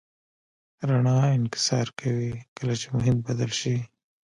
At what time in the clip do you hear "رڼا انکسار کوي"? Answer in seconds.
0.89-2.31